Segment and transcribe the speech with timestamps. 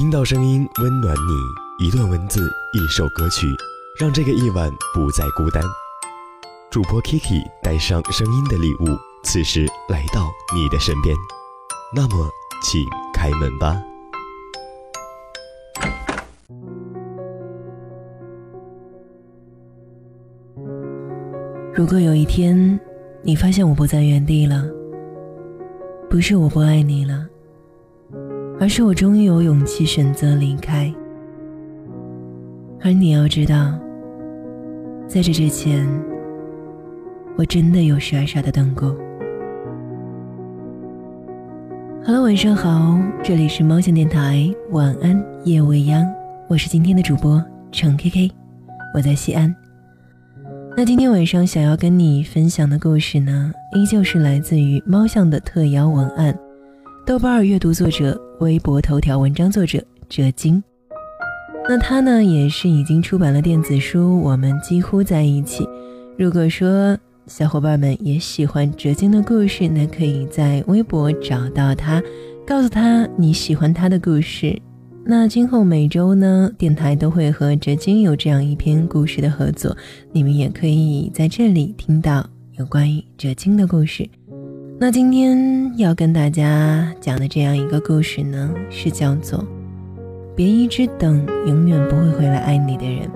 [0.00, 2.40] 听到声音温暖你，一段文字，
[2.72, 3.46] 一首歌曲，
[4.00, 5.62] 让这个夜晚不再孤单。
[6.70, 11.14] 主播 Kiki 带上声音的礼物，此时来到你的身边。
[11.94, 12.30] 那么，
[12.62, 12.82] 请
[13.12, 13.78] 开门吧。
[21.74, 22.80] 如果有一天，
[23.22, 24.64] 你发现我不在原地了，
[26.08, 27.26] 不是我不爱你了，
[28.60, 30.92] 而是我终于有勇气选择离开。
[32.82, 33.72] 而你要知道，
[35.08, 35.88] 在这之前，
[37.38, 38.94] 我真的有傻傻的等过。
[42.04, 46.06] Hello，晚上好，这里是猫巷电台，晚安夜未央，
[46.46, 47.42] 我是今天的主播
[47.72, 48.30] 程 K K，
[48.94, 49.54] 我在西安。
[50.76, 56.38] 那今天晚上想要跟你分享的故事呢，依旧是来自于猫巷的特邀文案，
[57.06, 60.62] 豆瓣儿阅读作者，微博头条文章作者哲金。
[61.68, 65.62] 那他呢，也是已经出版了电子书《我们几乎在一起》。
[66.16, 72.02] 如果说小伙伴们也喜欢哲金的故事，那可以在微博找到他，
[72.46, 74.58] 告诉他你喜欢他的故事。
[75.04, 79.76] 那今后每周呢，电台都会和哲金有这样一篇故事的合作，
[80.12, 82.26] 你们也可以在这里听到
[82.58, 84.08] 有关于哲金的故事。
[84.82, 89.46] 那今天要跟大家讲的这样一个故事呢，是叫做
[90.34, 93.06] “别一直等永远不会回来爱你的人”。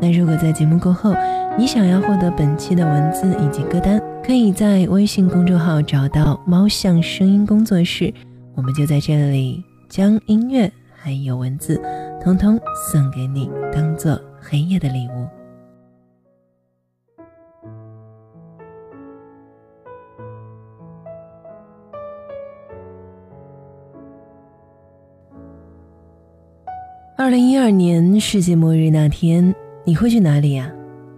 [0.00, 1.14] 那如果在节目过后，
[1.58, 8.10] 你想要获得本期的文字以及歌单，可以在微信公众号找到“猫像声音工作室”，
[8.56, 10.72] 我们就在这里将音乐。
[10.96, 11.78] 还有文字，
[12.22, 12.58] 通通
[12.90, 15.43] 送给你，当做黑夜的礼物。
[27.16, 29.54] 二零一二年世界末日那天，
[29.84, 30.68] 你会去哪里呀？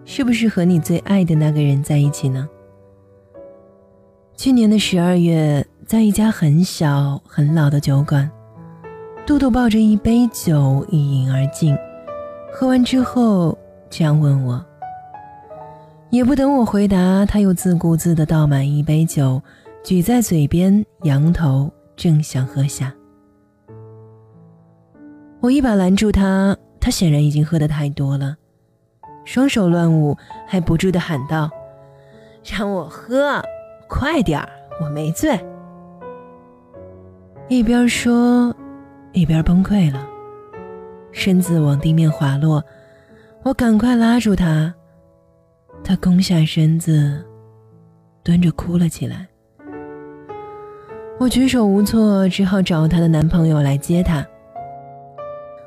[0.05, 2.47] 是不是和你最爱的那个人在一起呢？
[4.37, 8.31] 去年的十二月，在一家很小很老的酒馆。
[9.27, 11.75] 杜杜抱着一杯酒一饮而尽，
[12.53, 13.57] 喝完之后
[13.89, 14.63] 这样问我。
[16.11, 19.41] 也不等我回答，他又自顾自地倒满一杯酒，
[19.83, 22.95] 举在嘴边，仰头正想喝下。
[25.41, 28.37] 我一把拦住他，他显然已经喝得太多了，
[29.25, 30.17] 双手乱舞，
[30.47, 31.51] 还不住地喊道
[32.45, 33.43] ：“让我喝，
[33.89, 34.49] 快点儿，
[34.81, 35.39] 我没醉。”
[37.49, 38.55] 一边说。
[39.13, 40.07] 一边崩溃了，
[41.11, 42.63] 身子往地面滑落，
[43.45, 44.75] 我赶快拉住他，
[45.83, 47.25] 他弓下身子，
[48.23, 49.27] 蹲着哭了起来。
[51.19, 54.23] 我举手无措，只好找她的男朋友来接她。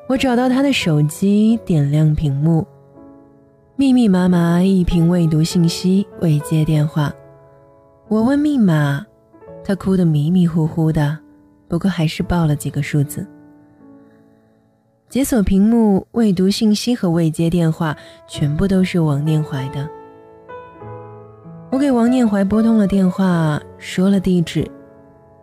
[0.10, 2.66] 我找到他的手机，点亮屏幕，
[3.76, 7.14] 密密麻麻一屏未读信息、未接电话。
[8.08, 9.06] 我问密码，
[9.64, 11.16] 他哭得迷迷糊糊的，
[11.68, 13.24] 不过还是报了几个数字。
[15.10, 17.96] 解锁屏幕，未读信息和未接电话
[18.28, 19.88] 全部都是王念怀的。
[21.70, 24.68] 我给王念怀拨通了电话，说了地址。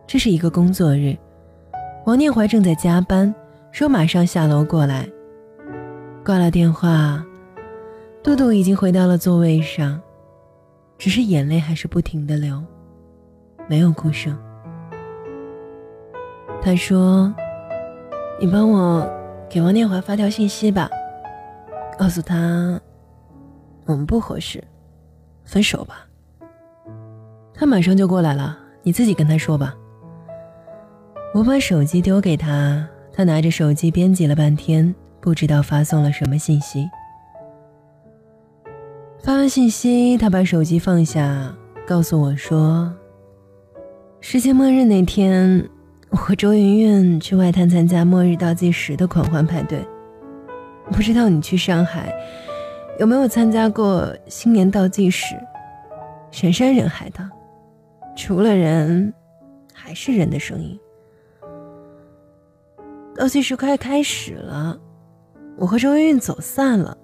[0.09, 1.17] 这是一个工作日，
[2.05, 3.33] 王念怀正在加班，
[3.77, 5.07] 说马上下楼过来。
[6.25, 7.23] 挂了电话，
[8.23, 10.01] 杜杜已经回到了座位上，
[10.97, 12.65] 只是眼泪还是不停的流，
[13.69, 14.35] 没有哭声。
[16.63, 17.31] 他说
[18.41, 19.07] ：“你帮我。”
[19.47, 20.89] 给王念华发条信息吧，
[21.99, 22.81] 告诉他
[23.85, 24.65] 我们不合适，
[25.45, 26.07] 分手吧。
[27.53, 29.75] 他马上就过来了，你自己跟他说吧。
[31.35, 36.87] 我把手机丢给他，他拿着手机编辑了半天，不知道发送了什么信息。
[39.21, 41.57] 发完信息，他把手机放下，
[41.87, 42.95] 告诉我说
[44.21, 45.67] ：“世界末日那天。”
[46.11, 49.85] 我和周云云去外滩参加末日倒计时的狂欢派对。
[50.93, 52.15] 不知道你去上海
[53.01, 55.35] 有没有参加过新年倒计时？
[56.41, 57.29] 人山人海的，
[58.15, 59.13] 除了人，
[59.75, 60.79] 还是人的声音。
[63.17, 64.79] 倒计时快开始了，
[65.57, 66.97] 我和周云云走散了，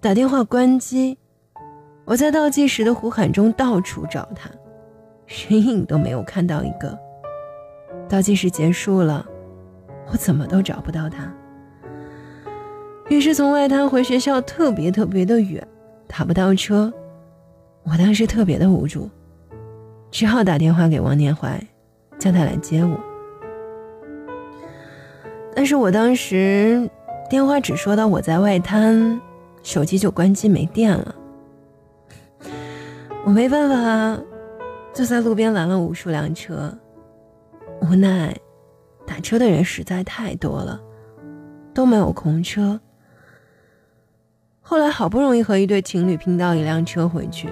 [0.00, 1.18] 打电话关机。
[2.06, 4.50] 我在倒计时的呼喊中到处找他，
[5.26, 6.98] 人影都没有看到一个。
[8.08, 9.26] 倒计时结束了，
[10.10, 11.30] 我怎么都找不到他。
[13.10, 15.62] 于是从外滩回学校特别特别的远，
[16.06, 16.90] 打不到车。
[17.82, 19.10] 我当时特别的无助，
[20.10, 21.62] 只好打电话给王念怀，
[22.18, 22.98] 叫他来接我。
[25.68, 26.88] 是我当时
[27.28, 29.20] 电话只说到我在外滩，
[29.62, 31.14] 手机就关机没电了。
[33.22, 34.22] 我没办法，
[34.94, 36.72] 就在路边拦了无数辆车。
[37.82, 38.34] 无奈，
[39.06, 40.80] 打车的人实在太多了，
[41.74, 42.80] 都没有空车。
[44.62, 47.50] 后来好不容易和一对情侣拼到一辆车回去，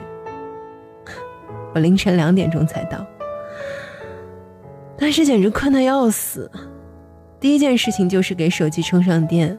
[1.74, 3.06] 我凌晨两点钟才到。
[4.96, 6.50] 当时简直困得要死，
[7.38, 9.58] 第一件事情就是给手机充上电，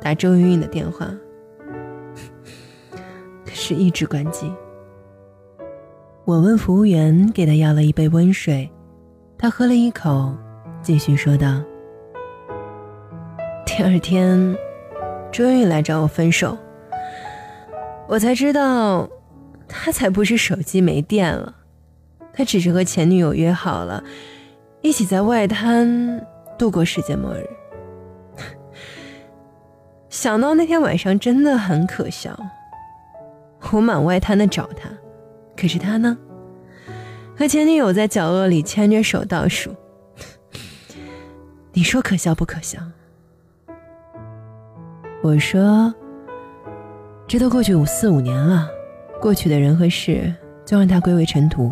[0.00, 1.06] 打周云云的电话，
[3.44, 4.50] 可是一直关机。
[6.24, 8.70] 我问服务员，给他要了一杯温水。
[9.38, 10.34] 他喝了一口，
[10.80, 11.60] 继续说道
[13.66, 14.56] ：“第二天，
[15.30, 16.56] 周云云来找我分手，
[18.08, 19.08] 我才知道，
[19.68, 21.54] 他才不是手机没电了，
[22.32, 24.02] 他只是和前女友约好了，
[24.80, 26.26] 一起在外滩
[26.56, 27.48] 度过世界末日。
[30.08, 32.38] 想到那天晚上真的很可笑，
[33.72, 34.88] 我满外滩的找他，
[35.56, 36.16] 可是他呢？”
[37.38, 39.70] 和前女友在角落里牵着手倒数，
[41.74, 42.80] 你说可笑不可笑？
[45.22, 45.94] 我说，
[47.26, 48.70] 这都过去五四五年了，
[49.20, 50.32] 过去的人和事
[50.64, 51.70] 就让它归为尘土，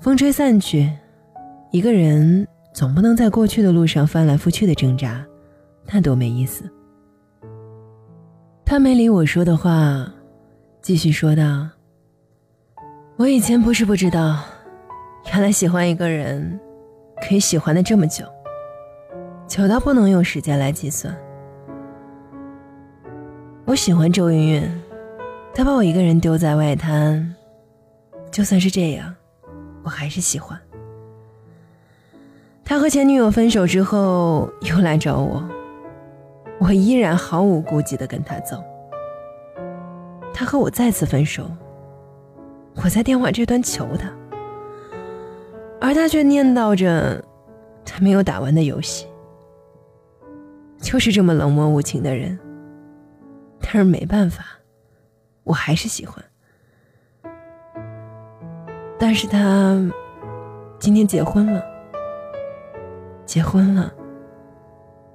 [0.00, 0.90] 风吹散去。
[1.70, 5.24] 一个人总不能在过去的路上翻来覆去的挣扎，
[5.92, 6.64] 那多没意思。
[8.64, 10.08] 他没理我说的话，
[10.80, 11.68] 继续说道
[13.18, 14.42] ：“我以前不是不知道。”
[15.32, 16.58] 原来喜欢一个人，
[17.28, 18.24] 可以喜欢的这么久，
[19.46, 21.14] 久到不能用时间来计算。
[23.66, 24.82] 我喜欢周云云，
[25.52, 27.34] 她把我一个人丢在外滩，
[28.30, 29.14] 就算是这样，
[29.82, 30.58] 我还是喜欢。
[32.70, 35.42] 他和前女友分手之后又来找我，
[36.60, 38.62] 我依然毫无顾忌的跟他走。
[40.32, 41.50] 他和我再次分手，
[42.76, 44.08] 我在电话这端求他。
[45.80, 47.20] 而他却念叨着
[47.84, 49.08] 他没有打完的游戏，
[50.78, 52.38] 就是这么冷漠无情的人。
[53.60, 54.44] 但是没办法，
[55.42, 56.24] 我还是喜欢。
[58.96, 59.76] 但是他
[60.78, 61.60] 今天结婚了，
[63.30, 63.92] 结婚了，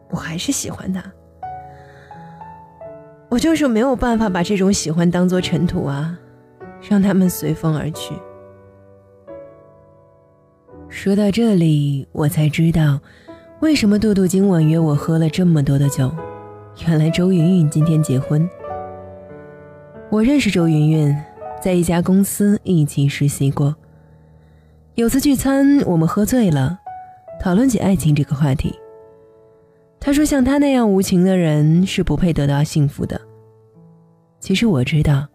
[0.09, 1.03] 我还是喜欢他。
[3.27, 6.17] 我就是没有办法把这种喜欢当做尘土啊，
[6.89, 8.15] 让他们随风而去。
[10.87, 13.01] 说到这里，我才知道，
[13.59, 16.09] 为什么杜杜今晚约我喝了这么多的酒。
[16.87, 18.49] 原来周云云今天结婚。
[20.09, 21.13] 我认识周云云，
[21.61, 23.75] 在一家公司一起实习过。
[24.93, 26.79] 有次聚餐，我们喝醉了，
[27.39, 28.73] 讨论起爱情这个话题。
[29.99, 33.19] 他说：“像他那样无情的人是不配得到幸福的。”
[34.39, 35.27] 其实我知道，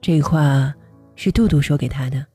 [0.00, 0.74] 这话
[1.14, 2.26] 是杜杜说给他的。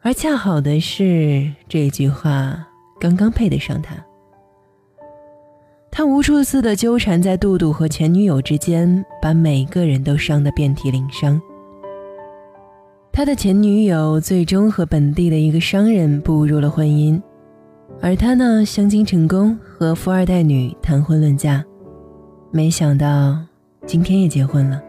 [0.00, 2.66] 而恰好的是，这句话
[3.00, 3.94] 刚刚配得上他。
[5.90, 11.40] 他无数次的纠缠在杜杜和前女友之间，把每个人都伤得遍体鳞伤。
[13.12, 17.22] 他的前女友最终和本地的一个商人步入了婚姻，
[18.00, 21.64] 而他呢，相亲成功，和富二代女谈婚论嫁，
[22.50, 23.38] 没想到
[23.86, 24.82] 今天也结婚了。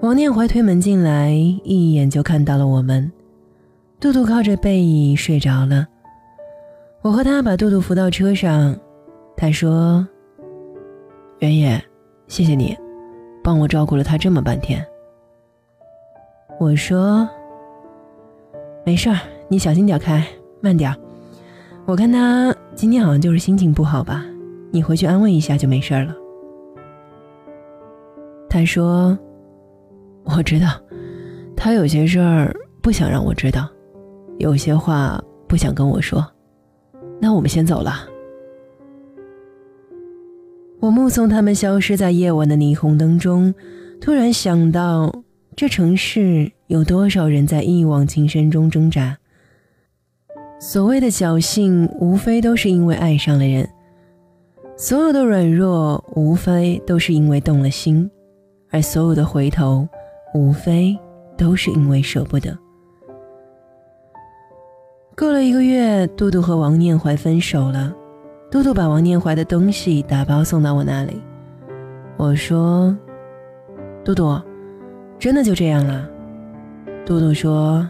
[0.00, 3.10] 王念怀推门进来，一眼就看到了我们。
[4.00, 5.86] 杜杜靠着背椅睡着了，
[7.02, 8.76] 我和他把杜杜扶到车上。
[9.36, 10.06] 他说
[11.38, 11.82] ：“原野，
[12.26, 12.76] 谢谢你，
[13.42, 14.84] 帮我照顾了他这么半天。”
[16.60, 17.28] 我说
[18.84, 20.24] ：“没事儿，你小心点开，
[20.62, 20.94] 慢点
[21.84, 24.24] 我看他今天好像就是心情不好吧，
[24.70, 26.14] 你回去安慰一下就没事了。”
[28.48, 29.18] 他说。
[30.24, 30.80] 我知道，
[31.56, 33.68] 他有些事儿不想让我知道，
[34.38, 36.24] 有些话不想跟我说。
[37.20, 38.08] 那我们先走了。
[40.78, 43.52] 我目送他们消失在夜晚的霓虹灯中，
[44.00, 45.12] 突然想到，
[45.56, 49.18] 这城市有多少人在一往情深中挣扎？
[50.64, 53.66] 所谓的侥幸，无非都是因为爱上了人；
[54.76, 58.08] 所有的软弱，无非都是因为动了心；
[58.70, 59.88] 而所有的回头。
[60.34, 60.96] 无非
[61.36, 62.56] 都是因为舍不得。
[65.16, 67.92] 过了一个月，杜杜和王念怀分手了。
[68.48, 71.20] 杜杜把王念怀的东西打包送到我那里。
[72.16, 72.96] 我说
[74.04, 74.40] ：“杜杜，
[75.18, 76.08] 真的就这样了？”
[77.04, 77.86] 杜杜说：“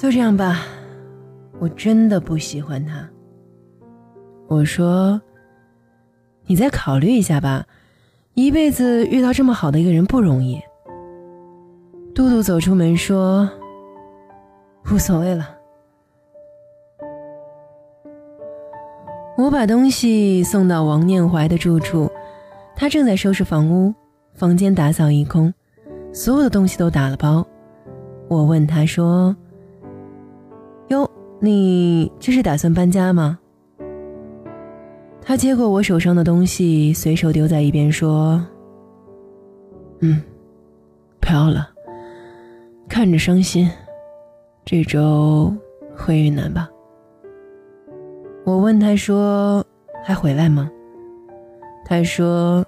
[0.00, 0.64] 就这样吧，
[1.58, 3.06] 我真的不喜欢他。”
[4.48, 5.20] 我说
[6.48, 7.66] ：“你再考虑一下吧，
[8.32, 10.58] 一辈子遇到这么好的一个人不容易。”
[12.16, 13.46] 杜杜走出门说
[14.90, 15.54] ：“无所谓了。”
[19.36, 22.10] 我把东西送到王念怀的住处，
[22.74, 23.92] 他正在收拾房屋，
[24.32, 25.52] 房间打扫一空，
[26.10, 27.46] 所有的东西都打了包。
[28.28, 29.36] 我问他说
[30.90, 33.38] ：“哟，你这是打算搬家吗？”
[35.22, 38.44] 他接过我手上的东西，随手丢在一边，说
[40.00, 40.20] ：“嗯，
[41.20, 41.70] 飘了，
[42.88, 43.70] 看着伤心。
[44.64, 45.52] 这周
[45.96, 46.68] 回云南吧。”
[48.44, 49.64] 我问他说
[50.02, 50.68] ：“还回来吗？”
[51.86, 52.64] 他说：“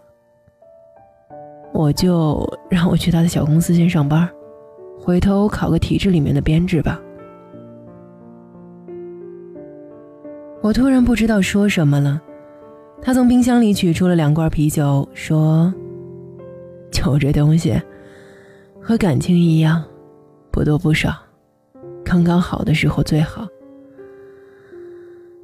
[1.74, 4.28] 我就让我去他的小公司先上班，
[5.00, 7.01] 回头考个体制里面的编制吧。”
[10.62, 12.22] 我突然不知道说什么了。
[13.02, 15.74] 他从冰箱里取出了两罐啤酒，说
[16.92, 17.74] ：“酒这东西，
[18.80, 19.82] 和感情一样，
[20.52, 21.12] 不多不少，
[22.04, 23.44] 刚刚好的时候最好。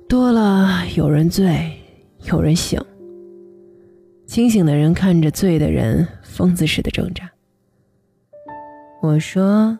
[0.08, 1.68] 多了有人醉，
[2.30, 2.80] 有人醒。
[4.24, 7.28] 清醒的人看着醉的人疯子似的挣扎。”
[9.02, 9.76] 我说：“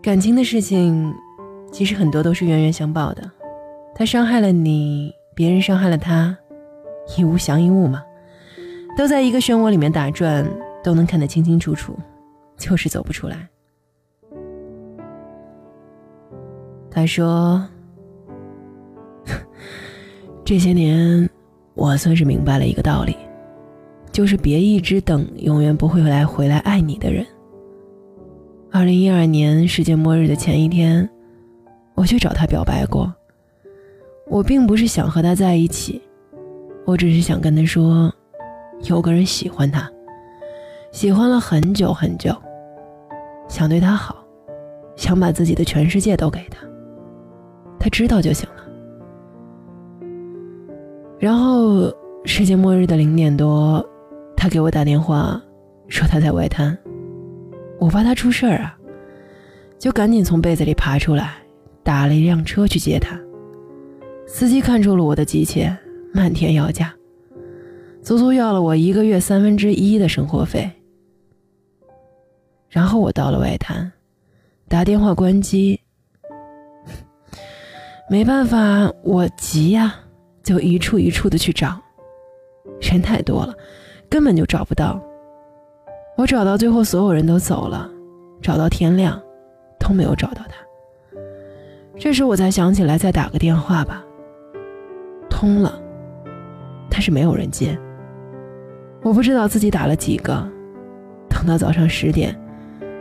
[0.00, 1.12] 感情的事情，
[1.70, 3.30] 其实很多都是冤冤相报的，
[4.00, 6.36] 他伤害了你。”别人伤害了他，
[7.16, 8.02] 一物降一物嘛，
[8.96, 10.46] 都在一个漩涡里面打转，
[10.82, 11.96] 都能看得清清楚楚，
[12.58, 13.48] 就是走不出来。
[16.90, 17.66] 他说
[20.44, 21.28] ：“这些年，
[21.72, 23.16] 我算是明白了一个道理，
[24.12, 27.24] 就是别一直等永远不会来回来爱你的人。”
[28.70, 31.08] 二零一二年世界末日的前一天，
[31.94, 33.10] 我去找他表白过。
[34.30, 36.00] 我并不是想和他在一起，
[36.86, 38.10] 我只是想跟他说，
[38.84, 39.90] 有个人喜欢他，
[40.92, 42.32] 喜欢了很久很久，
[43.48, 44.24] 想对他好，
[44.94, 46.64] 想把自己的全世界都给他，
[47.76, 48.62] 他知道就行了。
[51.18, 51.92] 然后
[52.24, 53.84] 世界末日的零点多，
[54.36, 55.42] 他给我打电话，
[55.88, 56.78] 说他在外滩，
[57.80, 58.78] 我怕他出事儿啊，
[59.76, 61.34] 就赶紧从被子里爬出来，
[61.82, 63.18] 打了一辆车去接他。
[64.32, 65.76] 司机看出了我的急切，
[66.14, 66.94] 漫天要价，
[68.00, 70.70] 足足要了我一个月三分之一的生活费。
[72.68, 73.90] 然后我到了外滩，
[74.68, 75.78] 打电话关机。
[78.08, 79.94] 没办法，我急呀，
[80.42, 81.78] 就一处一处的去找，
[82.80, 83.52] 人太多了，
[84.08, 84.98] 根本就找不到。
[86.16, 87.90] 我找到最后，所有人都走了，
[88.40, 89.20] 找到天亮，
[89.78, 90.54] 都没有找到他。
[91.98, 94.02] 这时我才想起来，再打个电话吧。
[95.40, 95.80] 通了，
[96.90, 97.74] 但是没有人接。
[99.02, 100.46] 我不知道自己打了几个，
[101.30, 102.38] 等到早上十点，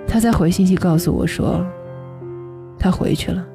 [0.07, 1.61] 他才回信息告诉我说，
[2.79, 3.45] 他回去了。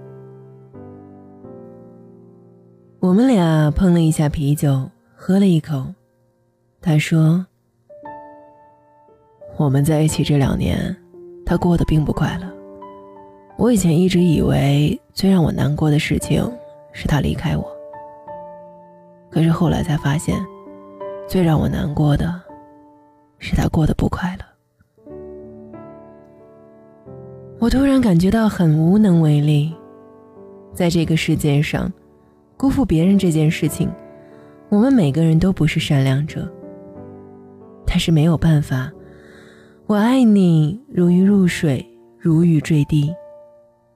[3.01, 5.87] 我们俩碰了一下啤酒，喝了一口。
[6.83, 7.47] 他说，
[9.57, 10.95] 我们在一起这两年，
[11.47, 12.47] 他过得并不快乐。
[13.57, 16.47] 我以前一直以为最让我难过的事情
[16.93, 17.74] 是他离开我。
[19.35, 20.39] 可是后来才发现，
[21.27, 22.41] 最让我难过的，
[23.41, 24.45] 是他过得不快乐。
[27.59, 29.75] 我突然感觉到很无能为力，
[30.73, 31.93] 在这个世界上，
[32.57, 33.91] 辜负别人这件事情，
[34.69, 36.49] 我们每个人都不是善良者。
[37.85, 38.89] 但是没有办法，
[39.87, 41.85] 我爱你如鱼入水，
[42.21, 43.13] 如雨坠地，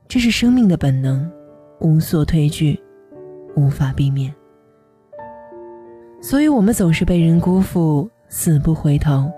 [0.08, 1.30] 这是生命的本能，
[1.78, 2.76] 无所退惧，
[3.54, 4.34] 无法避免。
[6.20, 9.30] 所以，我们总是被人辜负，死不回头；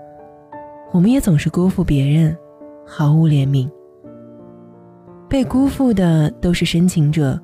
[0.91, 2.35] 我们也总是辜负别人，
[2.85, 3.69] 毫无怜悯。
[5.29, 7.39] 被辜负的都是深情者，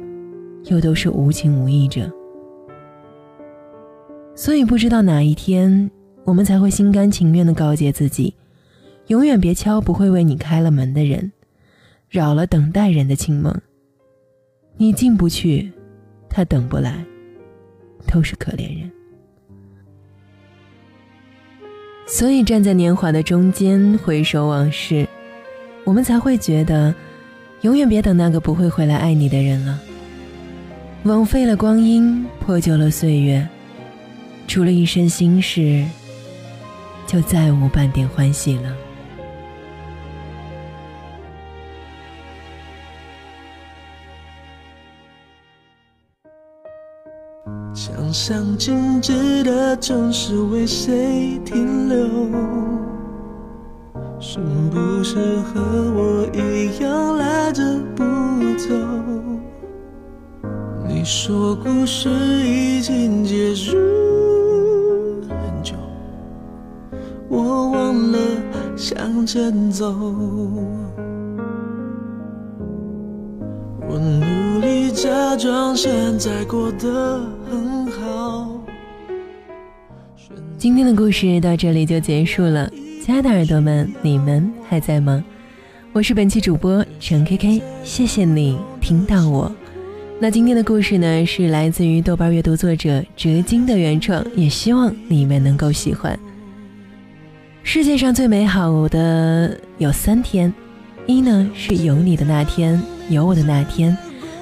[0.66, 2.12] 又都是无情无义者。
[4.36, 5.90] 所以，不知道哪一天，
[6.24, 8.34] 我们才会心甘情愿地告诫自己：
[9.08, 11.32] 永远别敲不会为你开了门的人，
[12.10, 13.56] 扰了等待人的清梦。
[14.78, 15.72] 你进不去，
[16.28, 17.06] 他等不来，
[18.12, 18.92] 都是可怜人。
[22.08, 25.06] 所以站在年华的中间回首往事，
[25.84, 26.96] 我们才会觉得，
[27.62, 29.78] 永远别等那个不会回来爱你的人了。
[31.04, 33.46] 枉费了光阴，破旧了岁月，
[34.48, 35.86] 除了一身心事，
[37.06, 38.74] 就再无半点欢喜了。
[48.08, 52.08] 想象静止的城市为谁停留？
[54.18, 54.40] 是
[54.72, 55.60] 不是和
[55.94, 57.64] 我一样赖着。
[57.96, 58.04] 不
[58.58, 58.74] 走？
[60.88, 63.76] 你说故事已经结束
[65.28, 65.76] 很久，
[67.28, 68.18] 我忘了
[68.78, 69.94] 向前走。
[73.90, 77.77] 我努力假装现在过得很。
[80.68, 82.70] 今天的故事到这里就结束了，
[83.02, 85.24] 亲爱的耳朵们，你们还在吗？
[85.94, 89.50] 我是本期主播陈 K K，谢谢你听到我。
[90.20, 96.20] 那今天的故事呢，是来自于豆瓣阅读作者哲金的原创，也希望你们能够喜欢。
[97.64, 100.54] 世界上最美好的有三天，
[101.06, 102.78] 一呢是有你的那天。
[103.08, 103.98] 有我的那天，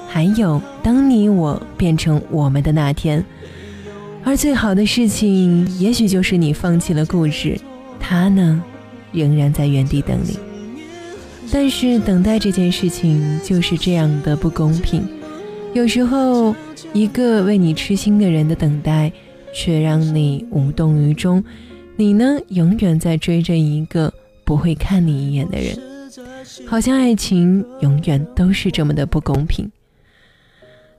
[0.08, 3.24] 还有当你我变成我们的那天，
[4.26, 7.56] 而最好的事情，也许就是你放弃了固执，
[8.00, 8.60] 他呢，
[9.12, 10.36] 仍然在原地等你。
[11.52, 15.06] 但是等待这件事情就是这样的不公平，
[15.74, 16.56] 有时候
[16.92, 19.12] 一个为你痴心的人的等待，
[19.54, 21.44] 却让你无动于衷，
[21.94, 24.12] 你呢，永远在追着一个
[24.44, 25.78] 不会看你一眼的人。
[26.66, 29.70] 好像爱情永远都是这么的不公平，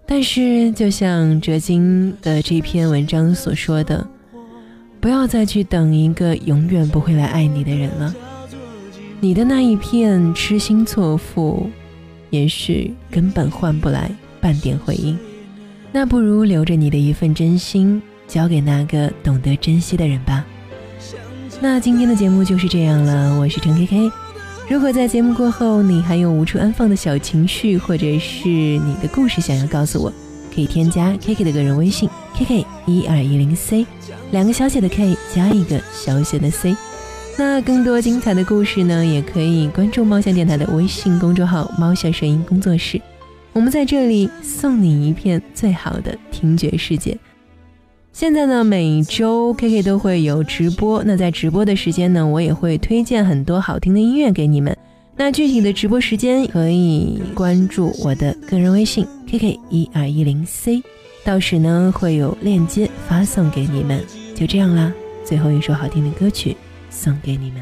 [0.07, 4.07] 但是就像哲金的这篇文章所说的，
[5.01, 8.15] 不要再去等一个永远不会来爱你的人了。
[9.19, 11.69] 你的那一片痴心错付，
[12.29, 14.09] 也许根本换不来
[14.39, 15.17] 半点回应，
[15.91, 20.45] 那不如留着你的一份真心，交给那个懂得珍惜的人吧。
[21.59, 24.26] 那今天的节目就是这样了，我是陈 K K。
[24.69, 30.11] 如果在节目过后你还有无处安放的小情绪，或者是你的故事想要告诉我，
[30.53, 33.85] 可以添加 K K 的个人微信 K K 一二一零 C，
[34.31, 36.75] 两个小写的 K 加一个小写的 C。
[37.37, 43.01] 那更多精彩的故事呢，也可以关注猫巷电台的微信公众号“猫巷声音工作室”，
[43.53, 47.17] 我们在这里送你一片最好的听觉世界。
[48.19, 51.03] 现在呢，每周 K K 都会有直播。
[51.03, 54.75] 那在直播的时间呢，我也会推荐很多好听的音乐给你们。
[55.15, 60.81] 那具体的直播时间可以关注我的个人微信 K K 一二一零 C，
[61.23, 64.03] 到时呢会有链接发送给你们。
[64.33, 64.91] 就这样啦，
[65.23, 66.57] 最后一首好听的歌曲
[66.89, 67.61] 送给你们。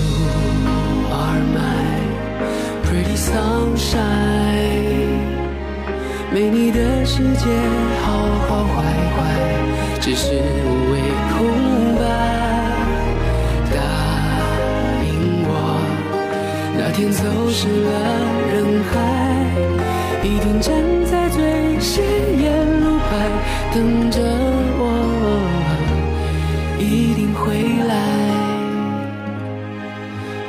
[3.91, 5.19] sunshine，
[6.31, 7.45] 没你的世界
[8.01, 8.07] 好
[8.47, 8.83] 好坏
[9.15, 9.19] 坏，
[9.99, 10.93] 只是无谓
[11.33, 11.39] 空
[11.99, 12.01] 白。
[13.73, 13.77] 答
[15.03, 15.09] 应
[15.45, 15.49] 我，
[16.77, 17.91] 那天走失了
[18.53, 18.55] 人
[18.89, 18.93] 海，
[20.23, 20.71] 一定站
[21.05, 21.39] 在最
[21.79, 22.01] 显
[22.39, 22.43] 眼
[22.81, 23.09] 路牌
[23.73, 24.21] 等着
[24.79, 24.81] 我，
[26.79, 27.43] 一定会
[27.87, 27.91] 来。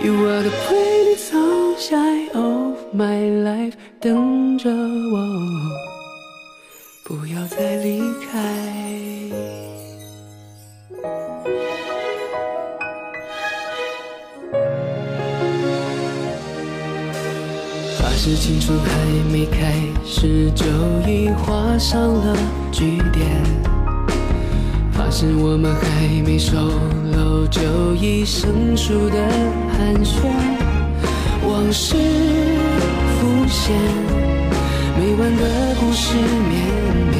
[0.04, 2.21] You are the pretty sunshine
[2.94, 5.16] my life，等着我，
[7.04, 8.00] 不要再离
[8.30, 8.38] 开。
[17.98, 18.88] 发誓青春还
[19.32, 19.72] 没开
[20.04, 20.66] 始，就
[21.08, 22.36] 已画上了
[22.70, 23.72] 句点。
[25.14, 26.56] 是我们还没熟
[27.14, 27.60] 络就
[27.94, 29.28] 已生疏的
[29.68, 30.26] 寒暄，
[31.46, 31.94] 往事
[34.98, 35.42] 每晚的
[35.80, 36.52] 故事绵
[37.10, 37.14] 绵，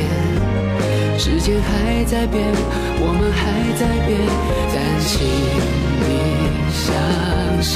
[1.18, 2.42] 时间还在变，
[3.00, 3.40] 我们还
[3.78, 4.10] 在变，
[4.72, 5.10] 但请
[6.00, 6.06] 你
[6.72, 6.82] 相
[7.62, 7.70] 信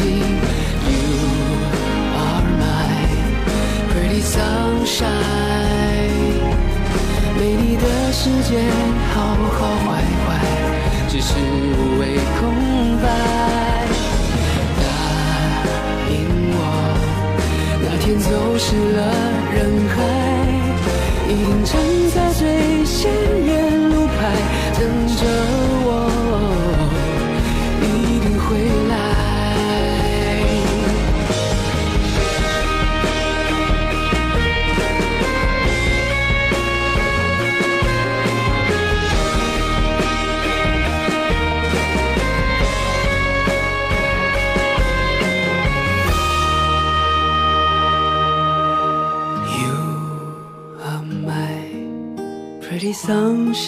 [0.87, 0.95] ，You
[2.17, 2.65] are my
[3.93, 5.15] pretty sunshine，
[7.39, 8.51] 没你的世界
[9.15, 9.17] 好
[9.53, 9.87] 好坏
[10.27, 10.29] 坏，
[11.09, 12.03] 只是无谓
[12.41, 12.43] 空
[13.03, 13.05] 白。
[18.07, 19.03] 天走失了
[19.53, 19.97] 人海，
[21.29, 21.75] 一定站
[22.15, 23.11] 在最显
[23.45, 24.15] 眼路牌。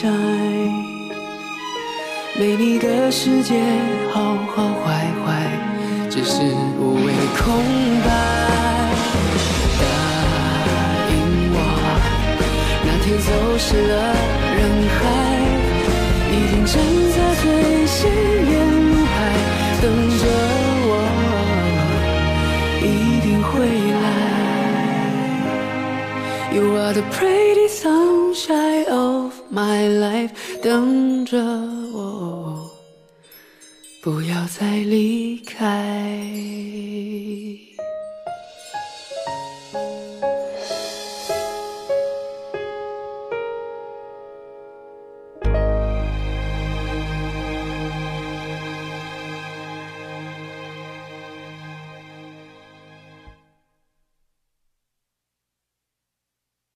[0.01, 0.07] 摘
[2.39, 3.61] 没你的世界
[4.13, 5.27] 好好坏坏，
[6.09, 6.41] 只是
[6.79, 7.43] 无谓空
[8.05, 8.09] 白。
[9.81, 9.83] 答
[11.11, 11.13] 应
[11.53, 11.57] 我，
[12.85, 13.93] 那天走失了
[14.55, 14.59] 人
[14.95, 15.01] 海，
[16.31, 16.73] 一定站
[17.11, 17.45] 在最
[17.89, 18.55] 显眼
[18.87, 19.11] 路牌
[19.83, 19.85] 等
[20.21, 20.23] 着
[20.87, 20.91] 我，
[22.85, 22.87] 一
[23.27, 23.51] 定会
[23.95, 23.99] 来。
[26.55, 30.31] You are the pretty sunshine of my life，
[30.63, 31.39] 等着
[31.93, 32.71] 我，
[34.03, 36.19] 不要再离开。